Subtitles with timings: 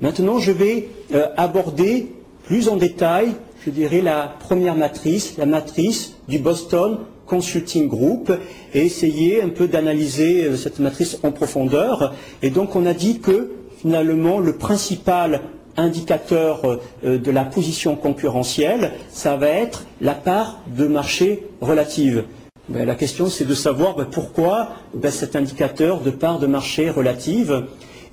[0.00, 3.28] Maintenant, je vais euh, aborder plus en détail,
[3.64, 8.32] je dirais, la première matrice, la matrice du Boston Consulting Group,
[8.74, 12.12] et essayer un peu d'analyser euh, cette matrice en profondeur.
[12.42, 15.42] Et donc, on a dit que finalement, le principal
[15.76, 22.24] indicateur euh, de la position concurrentielle, ça va être la part de marché relative.
[22.68, 26.90] Ben, la question, c'est de savoir ben, pourquoi ben, cet indicateur de part de marché
[26.90, 27.64] relative.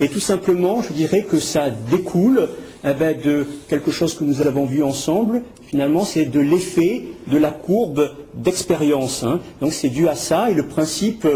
[0.02, 2.50] Et tout simplement, je dirais que ça découle
[2.84, 5.44] eh ben, de quelque chose que nous avons vu ensemble.
[5.68, 9.24] Finalement, c'est de l'effet de la courbe d'expérience.
[9.24, 9.40] Hein.
[9.62, 10.50] Donc c'est dû à ça.
[10.50, 11.28] Et le principe,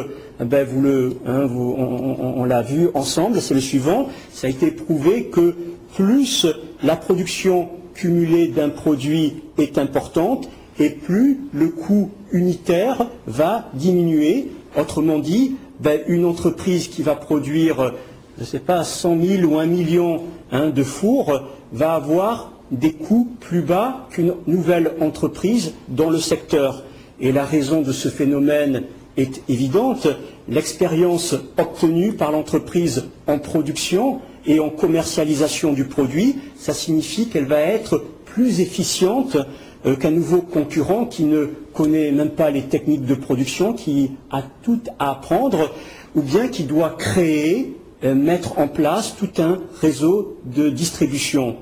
[0.41, 4.09] eh ben, vous le, hein, on l'a vu ensemble, c'est le suivant.
[4.33, 5.53] Ça a été prouvé que
[5.95, 6.47] plus
[6.83, 14.47] la production cumulée d'un produit est importante, et plus le coût unitaire va diminuer.
[14.75, 17.93] Autrement dit, ben, une entreprise qui va produire
[18.37, 22.91] je ne sais pas, 100 000 ou 1 million hein, de fours, va avoir des
[22.93, 26.83] coûts plus bas qu'une nouvelle entreprise dans le secteur.
[27.19, 28.83] Et la raison de ce phénomène
[29.17, 30.07] est évidente.
[30.49, 37.61] L'expérience obtenue par l'entreprise en production et en commercialisation du produit, ça signifie qu'elle va
[37.61, 39.37] être plus efficiente
[39.85, 44.43] euh, qu'un nouveau concurrent qui ne connaît même pas les techniques de production, qui a
[44.63, 45.71] tout à apprendre,
[46.15, 51.57] ou bien qui doit créer mettre en place tout un réseau de distribution.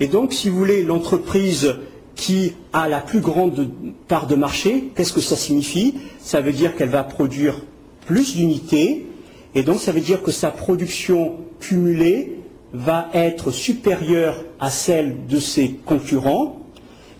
[0.00, 1.74] Et donc, si vous voulez, l'entreprise
[2.14, 3.70] qui a la plus grande
[4.08, 5.94] part de marché, qu'est-ce que ça signifie?
[6.20, 7.60] Ça veut dire qu'elle va produire
[8.06, 9.06] plus d'unités,
[9.54, 12.38] et donc ça veut dire que sa production cumulée
[12.72, 16.60] va être supérieure à celle de ses concurrents,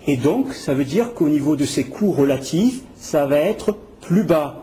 [0.06, 4.24] et donc ça veut dire qu'au niveau de ses coûts relatifs, ça va être plus
[4.24, 4.57] bas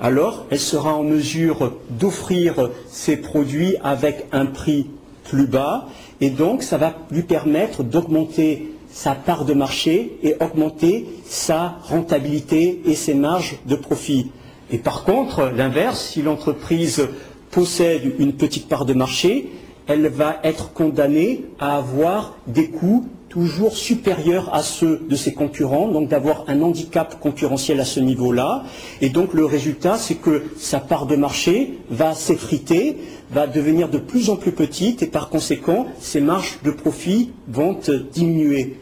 [0.00, 4.86] alors elle sera en mesure d'offrir ses produits avec un prix
[5.24, 5.86] plus bas
[6.20, 12.82] et donc ça va lui permettre d'augmenter sa part de marché et augmenter sa rentabilité
[12.84, 14.30] et ses marges de profit.
[14.72, 17.06] Et par contre, l'inverse, si l'entreprise
[17.50, 19.50] possède une petite part de marché,
[19.86, 25.88] elle va être condamnée à avoir des coûts toujours supérieurs à ceux de ses concurrents,
[25.88, 28.64] donc d'avoir un handicap concurrentiel à ce niveau-là.
[29.00, 32.96] Et donc le résultat, c'est que sa part de marché va s'effriter,
[33.30, 37.78] va devenir de plus en plus petite et par conséquent, ses marges de profit vont
[38.12, 38.76] diminuer.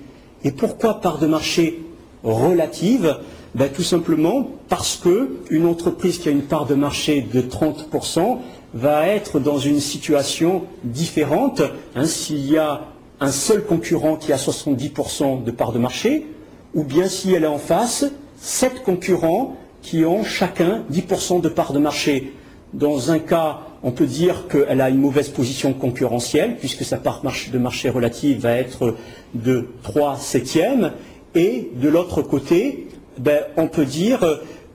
[0.45, 1.83] Et pourquoi part de marché
[2.25, 3.19] relative?
[3.55, 8.39] Ben, Tout simplement parce qu'une entreprise qui a une part de marché de 30%
[8.73, 11.61] va être dans une situation différente.
[11.95, 12.83] Hein, S'il y a
[13.21, 16.27] un seul concurrent qui a 70% de part de marché,
[16.75, 18.05] ou bien si elle est en face,
[18.41, 22.33] sept concurrents qui ont chacun 10% de part de marché.
[22.75, 27.23] Dans un cas, on peut dire qu'elle a une mauvaise position concurrentielle, puisque sa part
[27.23, 28.95] de marché relative va être
[29.35, 30.93] de 3 septièmes,
[31.35, 34.25] et de l'autre côté, ben, on peut dire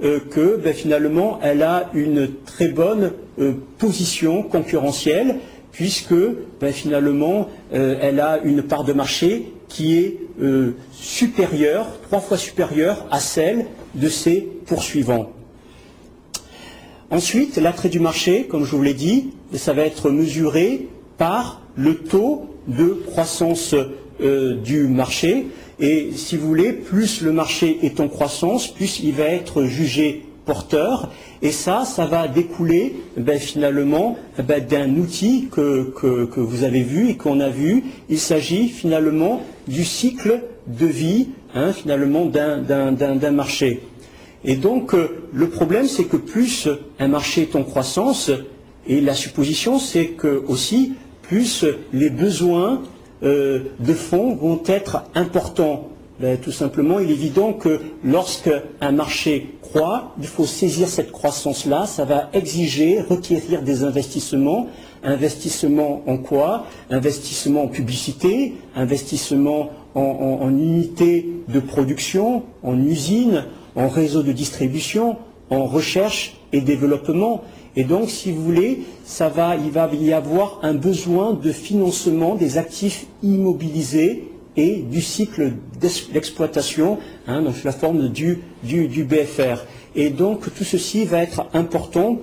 [0.04, 5.38] euh, que ben, finalement, elle a une très bonne euh, position concurrentielle,
[5.74, 6.16] puisque
[6.62, 12.38] ben, finalement euh, elle a une part de marché qui est euh, supérieure, trois fois
[12.38, 15.32] supérieure à celle de ses poursuivants.
[17.10, 21.96] Ensuite, l'attrait du marché, comme je vous l'ai dit, ça va être mesuré par le
[21.96, 23.76] taux de croissance
[24.22, 25.48] euh, du marché.
[25.80, 30.24] Et si vous voulez, plus le marché est en croissance, plus il va être jugé
[30.46, 31.10] porteur.
[31.42, 37.10] Et ça, ça va découler ben, finalement ben, d'un outil que, que, vous avez vu
[37.10, 37.84] et qu'on a vu.
[38.10, 43.82] Il s'agit finalement du cycle de vie hein, finalement d'un marché.
[44.46, 46.68] Et donc euh, le problème, c'est que plus
[47.00, 48.32] un marché est en croissance,
[48.88, 52.82] et la supposition, c'est que aussi plus les besoins
[53.24, 55.90] euh, de fonds vont être importants.
[56.24, 58.62] Ben, tout simplement, il est évident que lorsqu'un
[58.94, 61.86] marché croît, il faut saisir cette croissance-là.
[61.86, 64.68] Ça va exiger, requérir des investissements.
[65.04, 66.66] Investissements en quoi?
[66.90, 73.44] Investissement en publicité, investissement en, en unités de production, en usines,
[73.76, 75.18] en réseau de distribution,
[75.50, 77.44] en recherche et développement.
[77.76, 78.84] Et donc, si vous voulez,
[79.20, 87.00] il va y avoir un besoin de financement des actifs immobilisés et du cycle d'exploitation,
[87.28, 89.66] hein, dans la forme du, du, BFR.
[89.96, 92.20] Et donc tout ceci va être important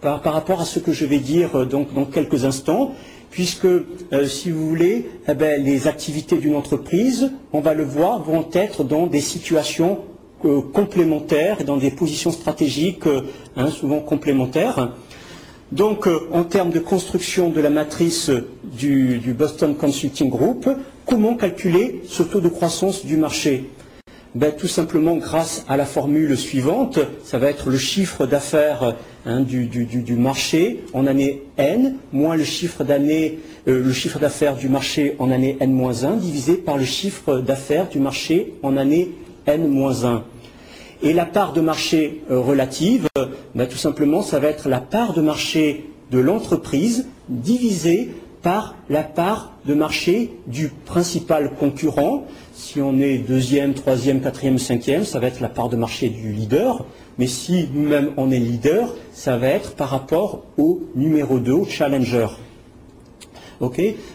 [0.00, 2.92] par, rapport à ce que je vais dire euh, donc, dans quelques instants,
[3.30, 8.22] puisque, euh, si vous voulez, eh ben, les activités d'une entreprise, on va le voir,
[8.22, 10.00] vont être dans des situations
[10.44, 13.06] euh, complémentaires, dans des positions stratégiques
[13.56, 14.92] hein, souvent complémentaires.
[15.72, 18.30] Donc, en termes de construction de la matrice
[18.62, 20.68] du, Boston Consulting Group,
[21.06, 23.70] comment calculer ce taux de croissance du marché?
[24.34, 29.40] Ben, Tout simplement grâce à la formule suivante, ça va être le chiffre d'affaires hein,
[29.40, 32.82] du, marché en année N, moins le chiffre
[33.66, 38.76] euh, d'affaires du marché en année N-1, divisé par le chiffre d'affaires du marché en
[38.76, 39.12] année
[39.46, 40.20] N-1.
[41.02, 43.08] Et la part de marché euh, relative,
[43.54, 48.10] ben, tout simplement, ça va être la part de marché de l'entreprise divisée
[48.42, 52.24] par la part de marché du principal concurrent.
[52.54, 56.32] Si on est deuxième, troisième, quatrième, cinquième, ça va être la part de marché du
[56.32, 56.84] leader.
[57.18, 61.64] Mais si nous-mêmes on est leader, ça va être par rapport au numéro 2, au
[61.64, 62.26] challenger.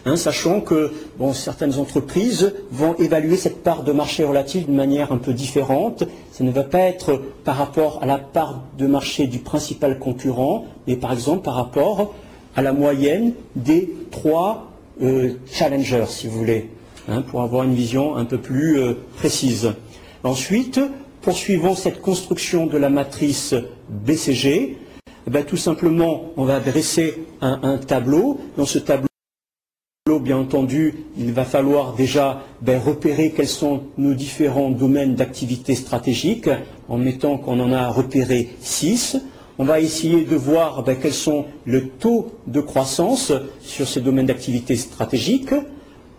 [0.04, 0.92] Hein, sachant que
[1.32, 6.04] certaines entreprises vont évaluer cette part de marché relative d'une manière un peu différente.
[6.32, 10.66] Ça ne va pas être par rapport à la part de marché du principal concurrent,
[10.86, 12.14] mais par exemple par rapport
[12.56, 14.70] à la moyenne des trois
[15.02, 16.68] euh, challengers, si vous voulez,
[17.08, 19.72] hein, pour avoir une vision un peu plus euh, précise.
[20.24, 20.78] Ensuite,
[21.22, 23.54] poursuivant cette construction de la matrice
[23.88, 24.76] BCG,
[25.26, 28.40] eh ben, tout simplement, on va dresser un tableau.
[28.56, 29.07] Dans ce tableau,
[30.16, 36.48] bien entendu, il va falloir déjà ben, repérer quels sont nos différents domaines d'activité stratégique,
[36.88, 39.18] en mettant qu'on en a repéré six.
[39.58, 44.26] On va essayer de voir ben, quels sont le taux de croissance sur ces domaines
[44.26, 45.50] d'activité stratégique.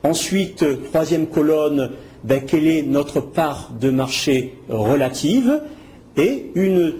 [0.03, 1.91] Ensuite, troisième colonne,
[2.23, 5.61] ben, quelle est notre part de marché relative.
[6.15, 6.93] Et une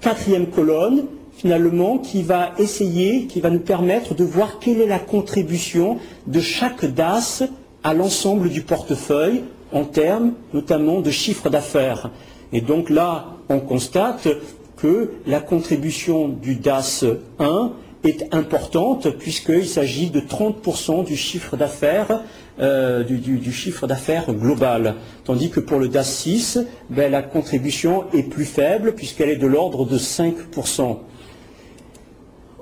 [0.00, 4.98] quatrième colonne, finalement, qui va essayer, qui va nous permettre de voir quelle est la
[4.98, 7.44] contribution de chaque DAS
[7.84, 9.42] à l'ensemble du portefeuille
[9.72, 12.10] en termes notamment de chiffre d'affaires.
[12.52, 14.28] Et donc là, on constate
[14.76, 17.04] que la contribution du DAS
[17.38, 17.72] 1
[18.04, 22.22] est importante puisqu'il s'agit de 30% du chiffre d'affaires
[22.58, 24.94] euh, du, chiffre d'affaires global.
[25.24, 29.46] Tandis que pour le DAS 6, ben, la contribution est plus faible puisqu'elle est de
[29.46, 30.98] l'ordre de 5%.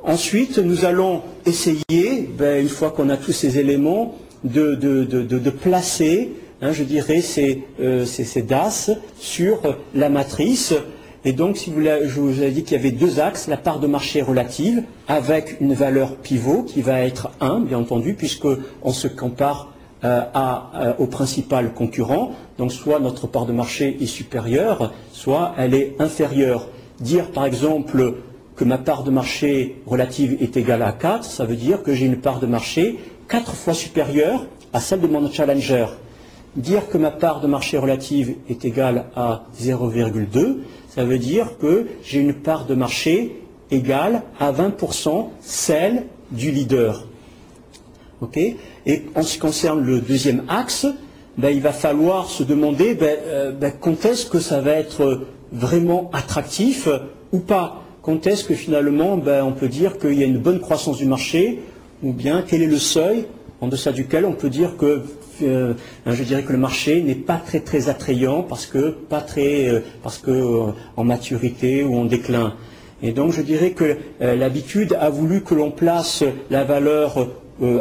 [0.07, 4.15] Ensuite, nous allons essayer, ben, une fois qu'on a tous ces éléments,
[4.45, 7.23] de, placer, hein, je dirais,
[7.81, 9.63] euh, ces, DAS sur
[9.95, 10.75] la matrice.
[11.25, 13.87] Et donc, si je vous ai dit qu'il y avait deux axes, la part de
[13.87, 19.73] marché relative, avec une valeur pivot qui va être 1, bien entendu, puisqu'on se compare
[20.05, 22.33] euh, euh, au principal concurrent.
[22.59, 26.69] Donc, soit notre part de marché est supérieure, soit elle est inférieure.
[27.01, 28.17] Dire, par exemple,
[28.57, 32.07] que ma part de marché relative est égale à 4, ça veut dire que j'ai
[32.07, 32.99] une part de marché
[33.29, 35.87] 4 fois supérieure à celle de mon challenger.
[36.57, 40.59] Dire que ma part de marché relative est égale à 0,2,
[40.89, 47.05] ça veut dire que j'ai une part de marché égale à 20% celle du leader.
[48.87, 50.87] Et en ce qui concerne le deuxième axe,
[51.37, 55.23] ben, il va falloir se demander ben, euh, ben, quand est-ce que ça va être
[55.53, 56.89] vraiment attractif
[57.33, 57.84] ou pas?
[58.05, 61.07] Quand est-ce que finalement ben, on peut dire qu'il y a une bonne croissance du
[61.07, 61.61] marché,
[62.03, 63.25] ou bien quel est le seuil
[63.63, 65.03] en deçà duquel on peut dire que
[65.43, 65.73] euh,
[66.07, 70.19] je dirais que le marché n'est pas très attrayant parce que pas très euh, parce
[70.19, 72.55] que euh, en maturité ou en déclin.
[73.03, 77.29] Et donc je dirais que l'habitude a voulu que l'on place la valeur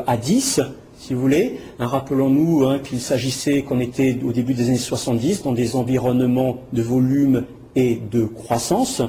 [0.05, 0.59] à 10,
[0.97, 1.59] si vous voulez.
[1.79, 6.81] Rappelons-nous hein, qu'il s'agissait qu'on était au début des années 70 dans des environnements de
[6.81, 7.45] volume
[7.77, 9.01] et de croissance.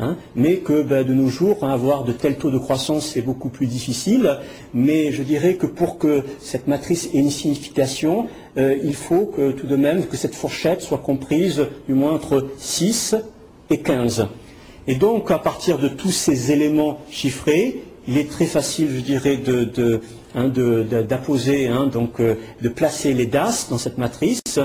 [0.00, 3.22] Hein, mais que ben, de nos jours, hein, avoir de tels taux de croissance, c'est
[3.22, 4.38] beaucoup plus difficile.
[4.72, 9.52] Mais je dirais que pour que cette matrice ait une signification, euh, il faut que
[9.52, 13.14] tout de même que cette fourchette soit comprise du moins entre 6
[13.70, 14.26] et 15.
[14.88, 19.36] Et donc, à partir de tous ces éléments chiffrés, il est très facile, je dirais,
[19.36, 20.00] de,
[20.34, 24.58] hein, d'apposer, donc euh, de placer les DAS dans cette matrice,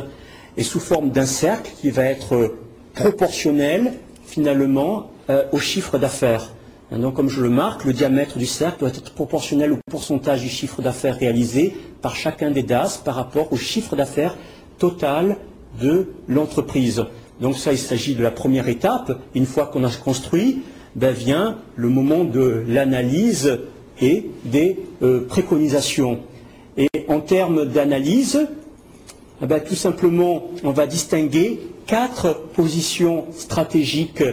[0.57, 2.55] et sous forme d'un cercle qui va être
[2.95, 3.93] proportionnel
[4.25, 6.51] finalement euh, au chiffre d'affaires.
[6.91, 10.50] Donc, comme je le marque, le diamètre du cercle doit être proportionnel au pourcentage du
[10.50, 14.36] chiffre d'affaires réalisé par chacun des DAS par rapport au chiffre d'affaires
[14.79, 15.38] total
[15.79, 17.05] de l'entreprise.
[17.41, 19.19] Donc ça, il s'agit de la première étape.
[19.36, 20.63] Une fois qu'on a construit,
[20.95, 23.59] ben vient le moment de l'analyse
[24.01, 26.21] et des euh, préconisations.
[26.77, 28.48] Et en termes d'analyse,
[29.41, 34.24] eh ben, tout simplement, on va distinguer quatre positions stratégiques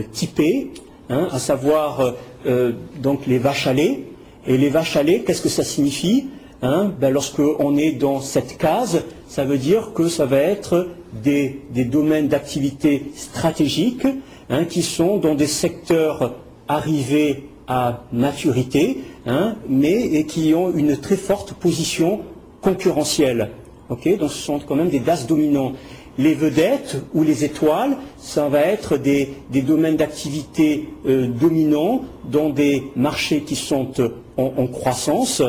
[0.00, 0.70] typées,
[1.08, 2.12] hein, à savoir euh,
[2.46, 4.04] euh, donc les vaches à lait.
[4.46, 6.26] Et les vaches à lait, qu'est-ce que ça signifie
[6.62, 6.92] hein?
[7.00, 12.28] Ben, Lorsqu'on est dans cette case, ça veut dire que ça va être des, domaines
[12.28, 14.06] d'activité stratégiques
[14.50, 16.34] hein, qui sont dans des secteurs
[16.68, 22.20] arrivés à maturité, hein, mais qui ont une très forte position
[22.60, 23.50] concurrentielle.
[23.88, 25.72] Donc ce sont quand même des DAS dominants.
[26.18, 32.82] Les vedettes ou les étoiles, ça va être des, domaines d'activité euh, dominants dans des
[32.96, 35.42] marchés qui sont euh, en, croissance.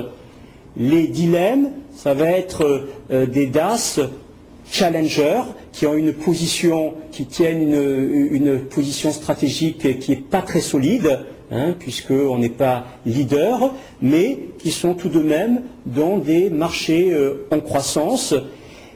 [0.77, 3.99] Les dilemmes, ça va être euh, des DAS
[4.71, 5.41] challengers
[5.73, 7.73] qui ont une position, qui tiennent
[8.31, 11.19] une, position stratégique qui n'est pas très solide,
[11.51, 17.13] hein, puisqu'on n'est pas leader, mais qui sont tout de même dans des marchés
[17.51, 18.33] en croissance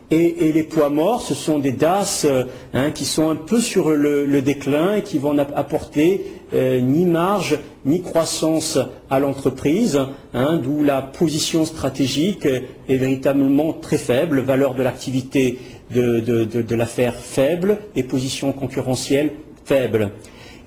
[0.09, 3.89] et, les poids morts, ce sont des DAS euh, hein, qui sont un peu sur
[3.89, 8.77] le, déclin et qui vont apporter euh, ni marge ni croissance
[9.09, 9.99] à l'entreprise,
[10.33, 15.59] hein, d'où la position stratégique est véritablement très faible, valeur de l'activité
[15.93, 19.31] de, l'affaire faible et position concurrentielle
[19.65, 20.11] faible.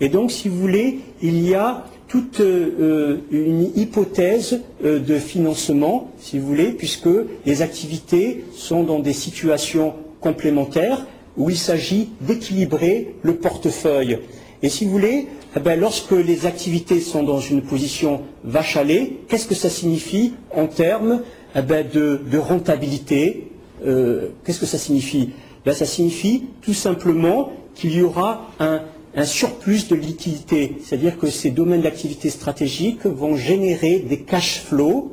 [0.00, 6.10] Et donc, si vous voulez, il y a toute euh, une hypothèse euh, de financement,
[6.18, 7.08] si vous voulez, puisque
[7.46, 14.18] les activités sont dans des situations complémentaires où il s'agit d'équilibrer le portefeuille.
[14.62, 18.82] Et si vous voulez, eh ben, lorsque les activités sont dans une position vache à
[18.82, 21.22] lait, qu'est-ce que ça signifie en termes
[21.54, 23.52] eh ben, de, rentabilité
[23.86, 25.30] euh, Qu'est-ce que ça signifie?
[25.64, 28.82] Ben, Ça signifie tout simplement qu'il y aura un
[29.14, 35.12] un surplus de liquidité, c'est-à-dire que ces domaines d'activité stratégique vont générer des cash flows,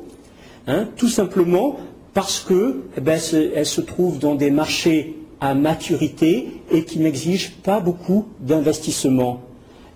[0.66, 1.78] hein, tout simplement
[2.14, 7.80] parce qu'elles eh ben, se trouvent dans des marchés à maturité et qui n'exigent pas
[7.80, 9.40] beaucoup d'investissement.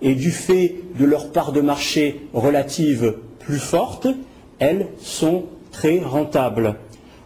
[0.01, 4.09] Et du fait de leur part de marché relative plus forte,
[4.59, 6.77] elles sont très rentables.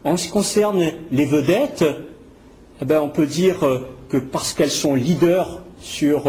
[0.05, 1.85] En ce qui concerne les vedettes,
[2.81, 3.57] eh ben, on peut dire
[4.09, 6.27] que parce qu'elles sont leaders sur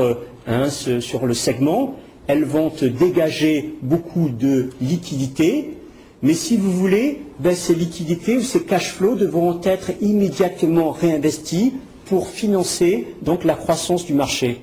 [0.47, 1.95] Hein, sur le segment,
[2.27, 5.71] elles vont dégager beaucoup de liquidités,
[6.21, 11.73] mais si vous voulez, ben, ces liquidités ou ces cash flows devront être immédiatement réinvestis
[12.05, 13.07] pour financer
[13.43, 14.61] la croissance du marché.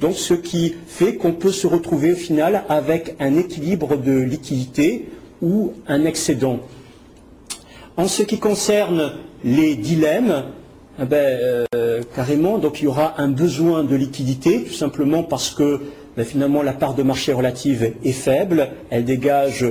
[0.00, 5.08] donc ce qui fait qu'on peut se retrouver au final avec un équilibre de liquidité
[5.42, 6.60] ou un excédent.
[7.98, 9.12] En ce qui concerne
[9.44, 10.44] les dilemmes,
[11.00, 15.50] eh ben, euh, carrément, donc il y aura un besoin de liquidité, tout simplement parce
[15.50, 15.80] que
[16.16, 19.66] ben, finalement la part de marché relative est faible, elle dégage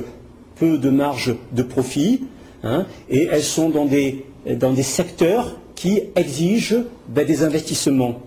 [0.56, 2.24] peu de marge de profit,
[2.62, 4.26] hein, et elles sont dans des,
[4.82, 8.20] secteurs qui exigent ben, des investissements.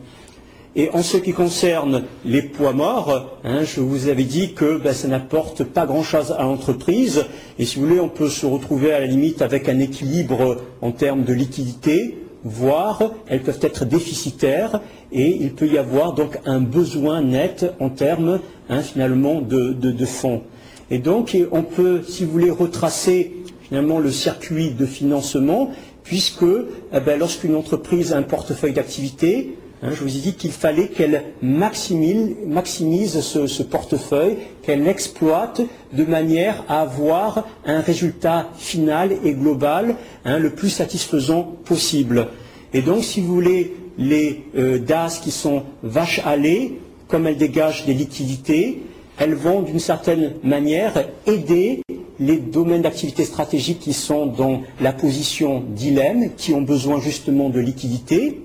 [0.75, 5.07] Et en ce qui concerne les poids morts, hein, je vous avais dit que ça
[5.07, 7.25] n'apporte pas grand-chose à l'entreprise.
[7.57, 10.91] Et si vous voulez, on peut se retrouver à la limite avec un équilibre en
[10.91, 16.59] termes de liquidité, voire elles peuvent être déficitaires et il peut y avoir donc un
[16.59, 18.39] besoin net en termes
[18.69, 20.41] hein, finalement de, fonds.
[20.89, 25.71] Et donc on peut, si vous voulez, retracer finalement le circuit de financement,
[26.03, 26.45] puisque
[26.93, 30.87] eh ben, lorsqu'une entreprise a un portefeuille d'activité, hein, je vous ai dit qu'il fallait
[30.87, 35.61] qu'elle maximise, ce, portefeuille, qu'elle l'exploite
[35.93, 42.27] de manière à avoir un résultat final et global hein, le plus satisfaisant possible.
[42.73, 46.73] Et donc, si vous voulez, les euh, DAS qui sont vaches à lait,
[47.07, 48.83] comme elles dégagent des liquidités,
[49.17, 50.93] elles vont d'une certaine manière
[51.25, 51.81] aider
[52.19, 57.59] les domaines d'activité stratégique qui sont dans la position dilemme, qui ont besoin justement de
[57.59, 58.41] liquidités.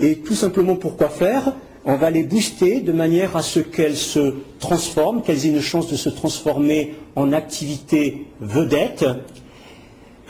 [0.00, 1.54] Et tout simplement pourquoi faire?
[1.84, 5.90] On va les booster de manière à ce qu'elles se transforment, qu'elles aient une chance
[5.90, 9.06] de se transformer en activité vedette.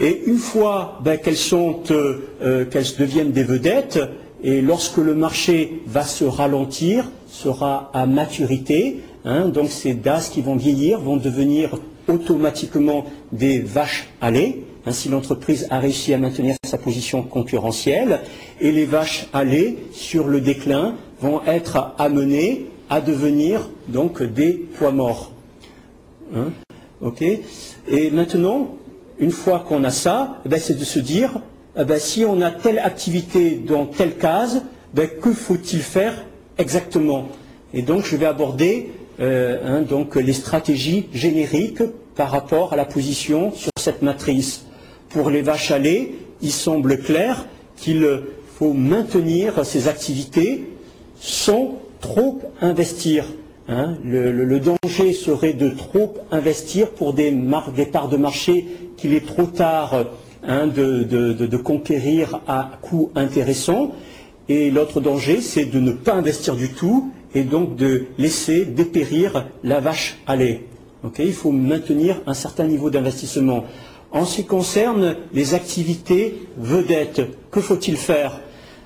[0.01, 3.99] Et une fois ben, qu'elles euh, euh, qu'elles deviennent des vedettes,
[4.43, 10.41] et lorsque le marché va se ralentir, sera à maturité, hein, donc ces DAS qui
[10.41, 16.57] vont vieillir vont devenir automatiquement des vaches à lait, ainsi l'entreprise a réussi à maintenir
[16.65, 18.21] sa position concurrentielle,
[18.61, 24.93] et les vaches lait sur le déclin vont être amenées à devenir donc des poids
[24.93, 25.31] morts.
[26.35, 26.51] Hein,
[27.87, 28.75] et maintenant,
[29.19, 31.41] une fois qu'on a ça, eh ben, c'est de se dire,
[31.79, 34.63] eh ben, si on a telle activité dans telle case,
[34.95, 36.25] ben, que faut-il faire
[36.57, 37.29] exactement?
[37.75, 38.91] Et donc je vais aborder
[39.21, 41.83] euh, hein, donc, les stratégies génériques
[42.15, 44.65] par rapport à la position sur cette matrice.
[45.11, 46.13] Pour les vaches à lait,
[46.43, 47.47] il semble clair
[47.77, 48.07] qu'il
[48.59, 50.69] faut maintenir ces activités
[51.21, 53.25] sans trop investir.
[53.71, 53.97] Hein.
[54.03, 57.31] le, danger serait de trop investir pour des,
[57.93, 60.07] parts de marché qu'il est trop tard
[60.43, 63.93] hein, de, conquérir à coût intéressant.
[64.49, 69.47] Et l'autre danger, c'est de ne pas investir du tout et donc de laisser dépérir
[69.63, 70.65] la vache à lait.
[71.19, 73.65] il faut maintenir un certain niveau d'investissement.
[74.11, 78.41] En ce qui concerne les activités vedettes, que faut-il faire?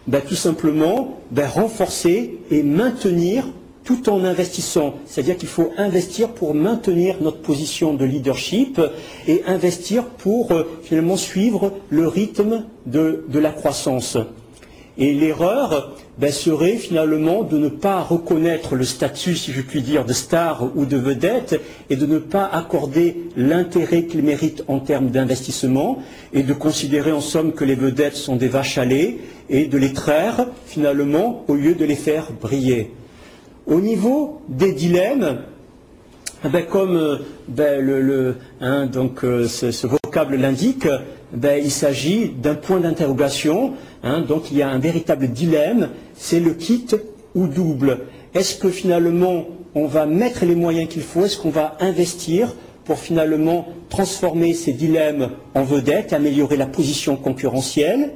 [0.09, 3.47] Ben, Tout simplement ben, renforcer et maintenir
[3.85, 4.95] tout en investissant.
[5.07, 8.81] C'est-à-dire qu'il faut investir pour maintenir notre position de leadership
[9.27, 14.17] et investir pour euh, finalement suivre le rythme de, la croissance.
[14.99, 20.05] Et l'erreur ben, serait finalement de ne pas reconnaître le statut, si je puis dire,
[20.05, 25.09] de star ou de vedette et de ne pas accorder l'intérêt qu'il mérite en termes
[25.09, 25.99] d'investissement
[26.35, 29.19] et de considérer en somme que les vedettes sont des vaches à lait
[29.49, 32.91] et de les traire finalement au lieu de les faire briller.
[33.67, 35.39] Au niveau des dilemmes,
[36.45, 38.91] ben, comme euh, ben, le, hein,
[39.25, 40.89] euh, ce, vocable l'indique,
[41.33, 43.73] ben, il s'agit d'un point d'interrogation.
[44.03, 46.87] Hein, donc il y a un véritable dilemme, c'est le kit
[47.35, 48.01] ou double.
[48.35, 52.99] Est-ce que finalement on va mettre les moyens qu'il faut Est-ce qu'on va investir pour
[52.99, 58.11] finalement transformer ces dilemmes en vedettes, améliorer la position concurrentielle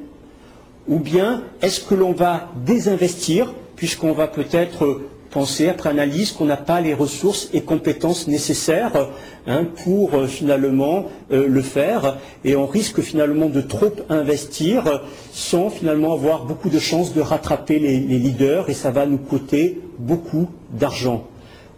[0.89, 5.01] Ou bien est-ce que l'on va désinvestir puisqu'on va peut-être
[5.37, 9.11] penser, après analyse, qu'on n'a pas les ressources et compétences nécessaires
[9.47, 12.17] hein, pour euh, finalement euh, le faire.
[12.43, 15.03] Et on risque finalement de trop investir
[15.35, 19.79] sans finalement avoir beaucoup de chances de rattraper les leaders et ça va nous coûter
[19.99, 21.27] beaucoup d'argent.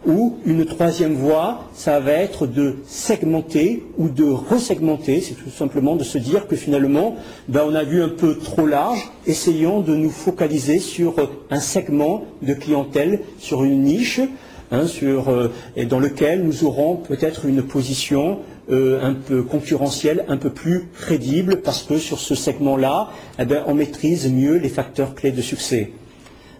[0.07, 5.97] Ou une troisième voie, ça va être de segmenter ou de resegmenter, c'est tout simplement
[5.97, 7.17] de se dire que finalement,
[7.49, 11.15] ben, on a vu un peu trop large, essayons de nous focaliser sur
[11.51, 14.21] un segment de clientèle, sur une niche,
[14.71, 15.49] hein, euh,
[15.89, 18.39] dans lequel nous aurons peut-être une position
[18.71, 23.63] euh, un peu concurrentielle, un peu plus crédible, parce que sur ce segment-là, eh ben,
[23.67, 25.91] on maîtrise mieux les facteurs clés de succès.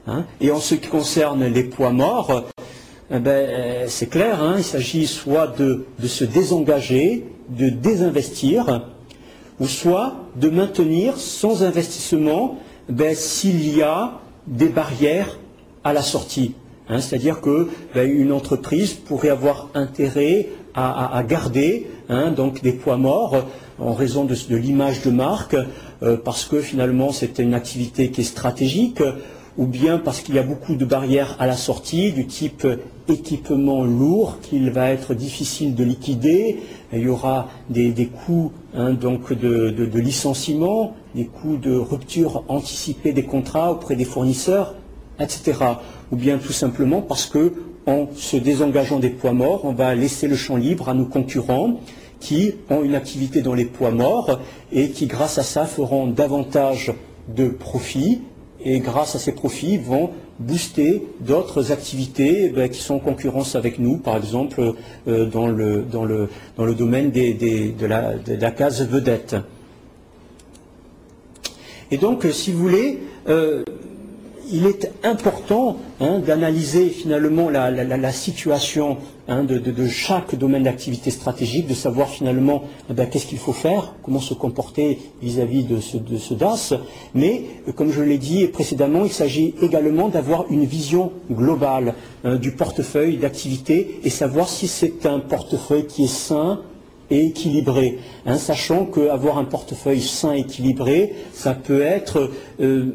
[0.08, 0.26] Hein.
[0.42, 2.44] Et en ce qui concerne les poids morts,
[3.12, 8.84] eh ben, c'est clair, hein, il s'agit soit de, se désengager, de désinvestir,
[9.60, 15.40] ou soit de maintenir sans investissement ben, s'il y a des barrières
[15.84, 16.54] à la sortie.
[16.88, 17.02] Hein.
[17.02, 23.44] C'est-à-dire qu'une ben, entreprise pourrait avoir intérêt à, garder hein, donc des poids morts
[23.80, 25.58] en raison de, l'image de marque,
[26.04, 29.02] euh, parce que finalement c'est une activité qui est stratégique,
[29.60, 32.66] ou bien parce qu'il y a beaucoup de barrières à la sortie, du type
[33.10, 36.62] équipement lourd qu'il va être difficile de liquider.
[36.94, 37.94] Il y aura des,
[38.26, 44.76] coûts hein, de, licenciement, des coûts de rupture anticipée des contrats auprès des fournisseurs,
[45.20, 45.60] etc.
[46.14, 47.54] Ou bien tout simplement parce que
[47.86, 51.82] en se désengageant des poids morts, on va laisser le champ libre à nos concurrents
[52.22, 54.40] qui ont une activité dans les poids morts
[54.72, 56.94] et qui, grâce à ça, feront davantage
[57.28, 58.22] de profits
[58.64, 63.80] et grâce à ces profits vont booster d'autres activités ben, qui sont en concurrence avec
[63.80, 64.74] nous, par exemple
[65.08, 69.36] euh, dans, le, domaine de, la, case vedette.
[71.92, 73.64] Et donc, si vous voulez, euh,
[74.52, 81.74] il est important hein, d'analyser finalement la, situation hein, de, chaque domaine d'activité stratégique, de
[81.74, 86.74] savoir finalement eh ben, qu'est-ce qu'il faut faire, comment se comporter vis-à-vis de, ce, DAS.
[87.14, 92.36] Mais, euh, comme je l'ai dit précédemment, il s'agit également d'avoir une vision globale hein,
[92.38, 96.62] du portefeuille d'activité et savoir si c'est un portefeuille qui est sain,
[97.12, 97.98] et équilibré,
[98.38, 102.30] sachant qu'avoir un portefeuille sain et équilibré, ça peut être
[102.62, 102.94] euh,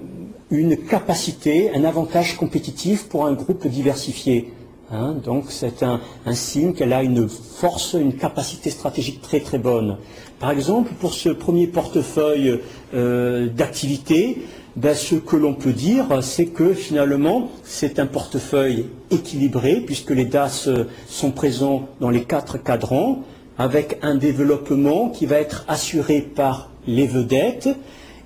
[0.58, 4.52] une capacité, un avantage compétitif pour un groupe diversifié.
[4.92, 5.14] Hein.
[5.24, 6.00] donc c'est un,
[6.34, 9.96] signe qu'elle a une force, une capacité stratégique très très bonne.
[10.38, 12.60] Par exemple, pour ce premier portefeuille
[12.92, 14.42] euh, d'activité,
[14.76, 20.24] ben, ce que l'on peut dire, c'est que finalement, c'est un portefeuille équilibré, puisque les
[20.24, 20.68] DAS
[21.08, 23.22] sont présents dans les quatre cadrans,
[23.56, 27.68] avec un développement qui va être assuré par les vedettes,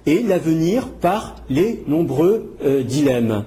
[0.08, 3.44] et l'avenir par les nombreux euh, dilemmes.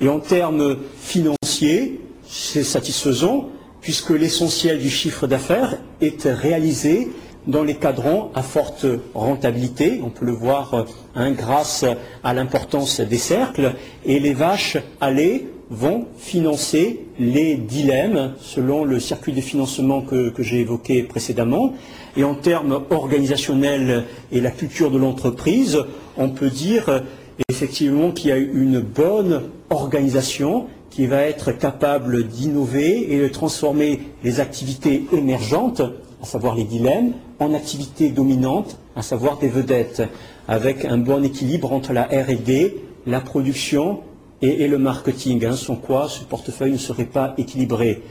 [0.00, 3.48] Et en termes financiers, c'est satisfaisant
[3.80, 7.12] puisque l'essentiel du chiffre d'affaires est réalisé
[7.46, 10.00] dans les cadrans à forte rentabilité.
[10.02, 11.84] On peut le voir hein, grâce
[12.24, 13.74] à l'importance des cercles.
[14.04, 14.78] Et les vaches
[15.12, 21.74] lait vont financer les dilemmes selon le circuit de financement que j'ai évoqué précédemment.
[22.16, 25.78] Et en termes organisationnels et la culture de l'entreprise,
[26.16, 27.02] on peut dire
[27.48, 34.00] effectivement qu'il y a une bonne organisation qui va être capable d'innover et de transformer
[34.22, 35.82] les activités émergentes,
[36.22, 40.02] à savoir les dilemmes, en activités dominantes, à savoir des vedettes,
[40.46, 42.74] avec un bon équilibre entre la RD,
[43.06, 44.00] la production
[44.42, 45.44] et, le marketing.
[45.44, 48.02] Hein, sans quoi ce portefeuille ne serait pas équilibré.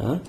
[0.00, 0.20] Hein.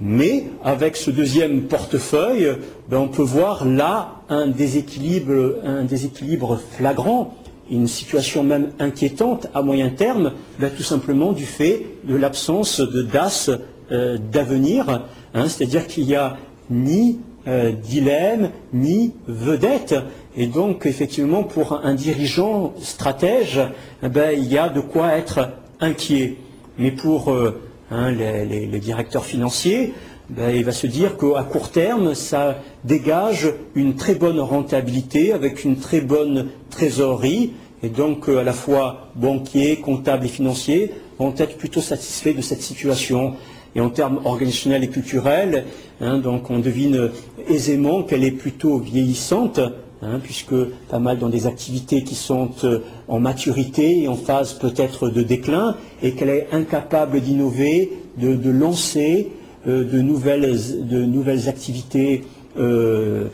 [0.00, 2.56] Mais avec ce deuxième portefeuille,
[2.88, 7.36] ben, on peut voir là un déséquilibre, flagrant,
[7.70, 13.02] une situation même inquiétante à moyen terme, ben, tout simplement du fait de l'absence de
[13.02, 13.50] DAS
[13.92, 15.02] euh, d'avenir,
[15.34, 16.36] hein, c'est-à-dire qu'il n'y a
[16.70, 19.94] ni euh, dilemme ni vedette.
[20.36, 23.60] Et donc, effectivement, pour un dirigeant stratège,
[24.02, 25.50] eh ben, il y a de quoi être
[25.80, 26.36] inquiet.
[26.78, 29.92] Mais pour euh, hein, les, directeurs financiers,
[30.30, 35.64] ben, il va se dire qu'à court terme, ça dégage une très bonne rentabilité avec
[35.64, 37.52] une très bonne trésorerie.
[37.82, 42.40] Et donc, euh, à la fois banquiers, comptables et financiers vont être plutôt satisfaits de
[42.40, 43.34] cette situation.
[43.74, 45.64] Et en termes organisationnels et culturels,
[46.00, 47.10] hein, on devine
[47.48, 49.60] aisément qu'elle est plutôt vieillissante,
[50.04, 50.56] Hein, puisque
[50.88, 55.22] pas mal dans des activités qui sont euh, en maturité et en phase peut-être de
[55.22, 59.30] déclin, et qu'elle est incapable d'innover, de, lancer
[59.68, 62.24] euh, de, nouvelles, activités
[62.58, 63.28] euh,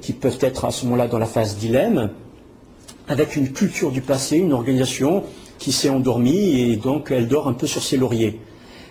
[0.00, 2.10] qui peuvent être à ce moment-là dans la phase dilemme,
[3.08, 5.24] avec une culture du passé, une organisation
[5.58, 8.38] qui s'est endormie et donc elle dort un peu sur ses lauriers.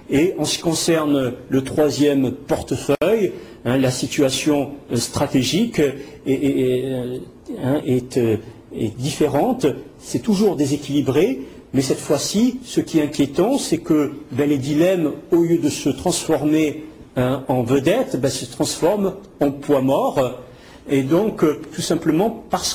[0.09, 3.31] Et en ce qui concerne le troisième portefeuille,
[3.65, 5.81] Hein, la situation euh, stratégique
[6.27, 6.83] est,
[7.63, 8.37] hein, euh,
[8.97, 9.65] différente,
[9.99, 11.41] c'est toujours déséquilibré,
[11.73, 15.69] mais cette fois-ci, ce qui est inquiétant, c'est que ben, les dilemmes, au lieu de
[15.69, 16.83] se transformer
[17.15, 20.39] hein, en vedette, ben, se transforment en poids mort.
[20.89, 22.73] Et donc, euh, tout simplement parce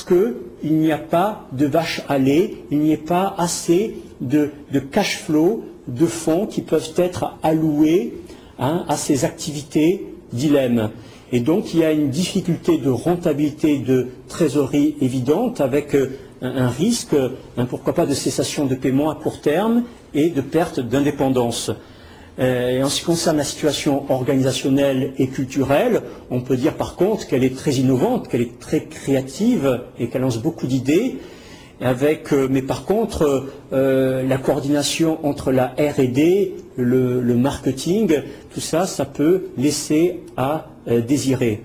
[0.61, 4.51] qu'il n'y a pas de vache à lait, il n'y a pas assez de,
[4.91, 8.13] cash flow, de fonds qui peuvent être alloués
[8.57, 10.91] à ces activités dilemme.
[11.31, 16.69] Et donc il y a une difficulté de rentabilité de trésorerie évidente avec euh, un,
[16.69, 17.15] risque,
[17.69, 21.71] pourquoi pas de cessation de paiement à court terme et de perte d'indépendance.
[22.39, 27.27] Euh, en ce qui concerne la situation organisationnelle et culturelle, on peut dire par contre
[27.27, 31.17] qu'elle est très innovante, qu'elle est très créative et qu'elle lance beaucoup d'idées.
[31.81, 38.21] Euh, mais par contre, la coordination entre la R&D, le, marketing,
[38.53, 41.61] tout ça, ça peut laisser à euh, désirer.